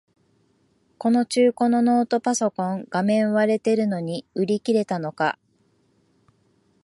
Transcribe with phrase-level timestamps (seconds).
[0.97, 5.37] この中古のノートパソコン、画面割れてるのに売り切れたのか